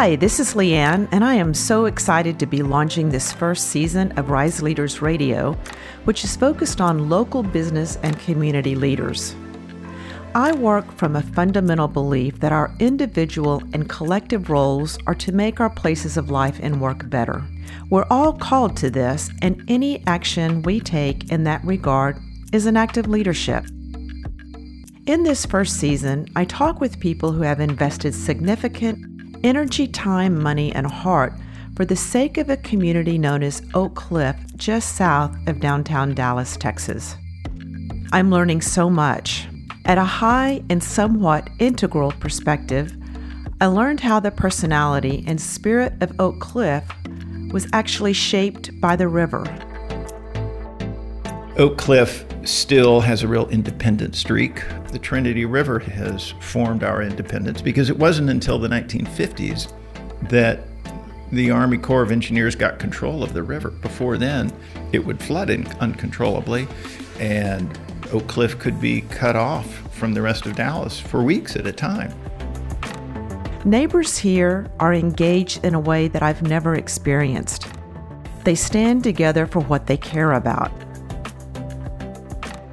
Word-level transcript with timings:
Hi, 0.00 0.16
this 0.16 0.40
is 0.40 0.54
Leanne, 0.54 1.10
and 1.12 1.22
I 1.22 1.34
am 1.34 1.52
so 1.52 1.84
excited 1.84 2.38
to 2.38 2.46
be 2.46 2.62
launching 2.62 3.10
this 3.10 3.34
first 3.34 3.68
season 3.68 4.12
of 4.12 4.30
Rise 4.30 4.62
Leaders 4.62 5.02
Radio, 5.02 5.58
which 6.04 6.24
is 6.24 6.36
focused 6.36 6.80
on 6.80 7.10
local 7.10 7.42
business 7.42 7.96
and 8.02 8.18
community 8.18 8.74
leaders. 8.74 9.36
I 10.34 10.52
work 10.52 10.90
from 10.92 11.16
a 11.16 11.22
fundamental 11.22 11.86
belief 11.86 12.40
that 12.40 12.50
our 12.50 12.74
individual 12.78 13.62
and 13.74 13.90
collective 13.90 14.48
roles 14.48 14.96
are 15.06 15.14
to 15.16 15.32
make 15.32 15.60
our 15.60 15.68
places 15.68 16.16
of 16.16 16.30
life 16.30 16.58
and 16.62 16.80
work 16.80 17.10
better. 17.10 17.44
We're 17.90 18.06
all 18.08 18.32
called 18.32 18.78
to 18.78 18.88
this, 18.88 19.28
and 19.42 19.62
any 19.68 20.02
action 20.06 20.62
we 20.62 20.80
take 20.80 21.30
in 21.30 21.44
that 21.44 21.62
regard 21.62 22.16
is 22.54 22.64
an 22.64 22.78
act 22.78 22.96
of 22.96 23.06
leadership. 23.06 23.66
In 25.04 25.24
this 25.24 25.44
first 25.44 25.76
season, 25.76 26.26
I 26.36 26.46
talk 26.46 26.80
with 26.80 27.00
people 27.00 27.32
who 27.32 27.42
have 27.42 27.60
invested 27.60 28.14
significant 28.14 29.09
energy, 29.44 29.86
time, 29.86 30.42
money, 30.42 30.72
and 30.72 30.86
heart 30.86 31.32
for 31.76 31.84
the 31.84 31.96
sake 31.96 32.36
of 32.36 32.50
a 32.50 32.56
community 32.56 33.18
known 33.18 33.42
as 33.42 33.62
Oak 33.74 33.94
Cliff, 33.94 34.36
just 34.56 34.96
south 34.96 35.34
of 35.46 35.60
downtown 35.60 36.14
Dallas, 36.14 36.56
Texas. 36.56 37.16
I'm 38.12 38.30
learning 38.30 38.60
so 38.60 38.90
much. 38.90 39.46
At 39.84 39.98
a 39.98 40.04
high 40.04 40.62
and 40.68 40.82
somewhat 40.82 41.48
integral 41.58 42.12
perspective, 42.12 42.92
I 43.60 43.66
learned 43.66 44.00
how 44.00 44.20
the 44.20 44.30
personality 44.30 45.24
and 45.26 45.40
spirit 45.40 45.94
of 46.00 46.18
Oak 46.20 46.40
Cliff 46.40 46.84
was 47.52 47.66
actually 47.72 48.12
shaped 48.12 48.78
by 48.80 48.96
the 48.96 49.08
river. 49.08 49.44
Oak 51.56 51.76
Cliff 51.78 52.24
still 52.44 53.00
has 53.00 53.22
a 53.22 53.28
real 53.28 53.48
independent 53.48 54.14
streak. 54.14 54.62
The 54.92 54.98
Trinity 54.98 55.44
River 55.44 55.78
has 55.78 56.30
formed 56.40 56.82
our 56.82 57.02
independence 57.02 57.60
because 57.60 57.90
it 57.90 57.98
wasn't 57.98 58.30
until 58.30 58.58
the 58.58 58.68
1950s 58.68 59.72
that 60.28 60.60
the 61.32 61.50
Army 61.50 61.78
Corps 61.78 62.02
of 62.02 62.10
Engineers 62.10 62.56
got 62.56 62.78
control 62.78 63.22
of 63.22 63.32
the 63.32 63.42
river. 63.42 63.70
Before 63.70 64.16
then, 64.16 64.52
it 64.92 64.98
would 64.98 65.22
flood 65.22 65.50
uncontrollably, 65.80 66.66
and 67.18 67.78
Oak 68.12 68.26
Cliff 68.26 68.58
could 68.58 68.80
be 68.80 69.02
cut 69.02 69.36
off 69.36 69.66
from 69.94 70.14
the 70.14 70.22
rest 70.22 70.46
of 70.46 70.56
Dallas 70.56 70.98
for 70.98 71.22
weeks 71.22 71.56
at 71.56 71.66
a 71.66 71.72
time. 71.72 72.12
Neighbors 73.64 74.16
here 74.16 74.70
are 74.80 74.94
engaged 74.94 75.64
in 75.64 75.74
a 75.74 75.80
way 75.80 76.08
that 76.08 76.22
I've 76.22 76.42
never 76.42 76.74
experienced. 76.74 77.66
They 78.42 78.54
stand 78.54 79.04
together 79.04 79.46
for 79.46 79.60
what 79.60 79.86
they 79.86 79.98
care 79.98 80.32
about 80.32 80.72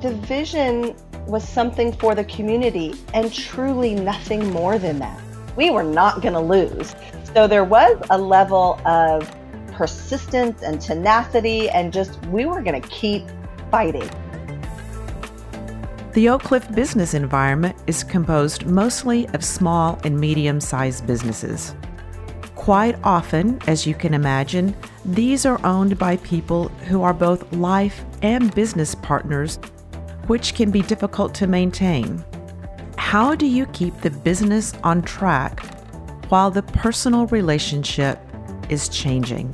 the 0.00 0.14
vision 0.14 0.94
was 1.26 1.46
something 1.46 1.92
for 1.92 2.14
the 2.14 2.24
community 2.24 2.94
and 3.14 3.32
truly 3.32 3.94
nothing 3.94 4.48
more 4.50 4.78
than 4.78 4.98
that. 5.00 5.20
We 5.56 5.70
were 5.70 5.82
not 5.82 6.22
going 6.22 6.34
to 6.34 6.40
lose. 6.40 6.94
So 7.34 7.48
there 7.48 7.64
was 7.64 8.00
a 8.10 8.18
level 8.18 8.80
of 8.86 9.28
persistence 9.72 10.62
and 10.62 10.80
tenacity, 10.80 11.68
and 11.70 11.92
just 11.92 12.24
we 12.26 12.44
were 12.46 12.62
going 12.62 12.80
to 12.80 12.88
keep 12.88 13.24
fighting. 13.70 14.08
The 16.12 16.28
Oak 16.30 16.42
Cliff 16.42 16.72
business 16.74 17.14
environment 17.14 17.76
is 17.86 18.02
composed 18.02 18.66
mostly 18.66 19.28
of 19.28 19.44
small 19.44 20.00
and 20.04 20.18
medium 20.18 20.60
sized 20.60 21.06
businesses. 21.06 21.74
Quite 22.54 22.96
often, 23.04 23.60
as 23.66 23.86
you 23.86 23.94
can 23.94 24.14
imagine, 24.14 24.74
these 25.04 25.46
are 25.46 25.64
owned 25.64 25.96
by 25.98 26.16
people 26.18 26.68
who 26.88 27.02
are 27.02 27.14
both 27.14 27.52
life 27.52 28.04
and 28.22 28.52
business 28.54 28.94
partners 28.96 29.60
which 30.28 30.54
can 30.54 30.70
be 30.70 30.82
difficult 30.82 31.34
to 31.34 31.46
maintain. 31.46 32.24
How 32.96 33.34
do 33.34 33.46
you 33.46 33.66
keep 33.66 33.98
the 34.00 34.10
business 34.10 34.74
on 34.84 35.02
track 35.02 35.60
while 36.28 36.50
the 36.50 36.62
personal 36.62 37.26
relationship 37.26 38.20
is 38.68 38.88
changing? 38.88 39.52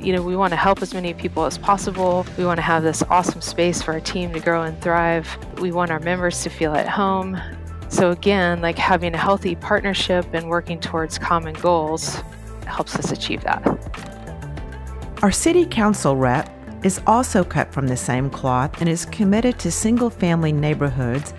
You 0.00 0.12
know, 0.12 0.22
we 0.22 0.36
want 0.36 0.52
to 0.52 0.56
help 0.56 0.82
as 0.82 0.94
many 0.94 1.14
people 1.14 1.44
as 1.44 1.58
possible. 1.58 2.26
We 2.38 2.44
want 2.44 2.58
to 2.58 2.62
have 2.62 2.82
this 2.82 3.02
awesome 3.04 3.40
space 3.40 3.82
for 3.82 3.92
our 3.92 4.00
team 4.00 4.32
to 4.32 4.40
grow 4.40 4.62
and 4.62 4.80
thrive. 4.80 5.28
We 5.58 5.72
want 5.72 5.90
our 5.90 6.00
members 6.00 6.42
to 6.42 6.50
feel 6.50 6.74
at 6.74 6.88
home. 6.88 7.40
So, 7.88 8.10
again, 8.10 8.60
like 8.62 8.78
having 8.78 9.14
a 9.14 9.18
healthy 9.18 9.54
partnership 9.54 10.26
and 10.32 10.48
working 10.48 10.80
towards 10.80 11.18
common 11.18 11.54
goals 11.54 12.22
helps 12.66 12.96
us 12.96 13.12
achieve 13.12 13.42
that. 13.42 13.64
Our 15.22 15.30
city 15.30 15.66
council 15.66 16.16
rep 16.16 16.48
is 16.82 17.00
also 17.06 17.44
cut 17.44 17.72
from 17.72 17.86
the 17.86 17.96
same 17.96 18.28
cloth 18.28 18.80
and 18.80 18.88
is 18.88 19.04
committed 19.06 19.58
to 19.58 19.70
single 19.70 20.10
family 20.10 20.52
neighborhoods 20.52 21.32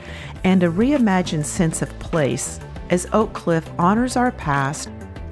and 0.43 0.63
a 0.63 0.69
reimagined 0.69 1.45
sense 1.45 1.81
of 1.81 1.89
place 1.99 2.59
as 2.89 3.07
Oak 3.13 3.33
Cliff 3.33 3.69
honors 3.77 4.15
our 4.15 4.31
past 4.31 4.89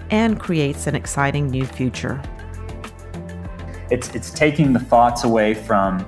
and 0.09 0.39
creates 0.39 0.88
an 0.88 0.95
exciting 0.95 1.49
new 1.49 1.66
future. 1.66 2.22
It's, 3.89 4.13
it's 4.16 4.31
taking 4.31 4.73
the 4.73 4.79
thoughts 4.79 5.23
away 5.23 5.53
from 5.53 6.05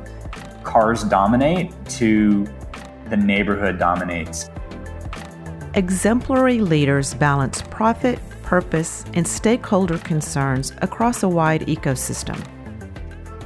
cars 0.64 1.04
dominate 1.04 1.74
to 1.90 2.48
the 3.10 3.18
neighborhood 3.18 3.78
dominates. 3.78 4.50
Exemplary 5.76 6.60
leaders 6.60 7.14
balance 7.14 7.62
profit, 7.64 8.20
purpose, 8.44 9.06
and 9.14 9.28
stakeholder 9.28 9.98
concerns 10.00 10.72
across 10.82 11.24
a 11.24 11.30
wide 11.30 11.62
ecosystem. 11.62 12.42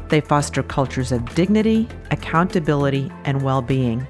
They 0.10 0.22
foster 0.22 0.64
cultures 0.64 1.12
of 1.12 1.36
dignity, 1.36 1.88
accountability, 2.12 3.12
and 3.26 3.42
well 3.42 3.62
being. 3.62 4.08